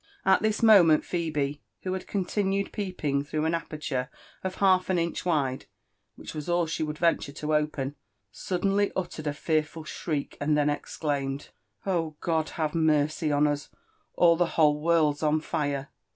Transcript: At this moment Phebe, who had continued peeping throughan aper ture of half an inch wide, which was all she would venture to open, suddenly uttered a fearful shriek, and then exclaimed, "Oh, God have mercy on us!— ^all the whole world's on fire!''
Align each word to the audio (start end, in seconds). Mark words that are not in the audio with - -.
At 0.25 0.41
this 0.41 0.63
moment 0.63 1.05
Phebe, 1.05 1.61
who 1.83 1.93
had 1.93 2.07
continued 2.07 2.71
peeping 2.71 3.23
throughan 3.23 3.53
aper 3.55 3.77
ture 3.77 4.09
of 4.43 4.55
half 4.55 4.89
an 4.89 4.97
inch 4.97 5.25
wide, 5.27 5.67
which 6.15 6.33
was 6.33 6.49
all 6.49 6.65
she 6.65 6.81
would 6.81 6.97
venture 6.97 7.31
to 7.33 7.53
open, 7.53 7.95
suddenly 8.31 8.91
uttered 8.95 9.27
a 9.27 9.33
fearful 9.35 9.83
shriek, 9.83 10.37
and 10.41 10.57
then 10.57 10.71
exclaimed, 10.71 11.49
"Oh, 11.85 12.15
God 12.19 12.49
have 12.57 12.73
mercy 12.73 13.31
on 13.31 13.45
us!— 13.45 13.69
^all 14.17 14.35
the 14.39 14.47
whole 14.57 14.81
world's 14.81 15.21
on 15.21 15.39
fire!'' 15.39 15.89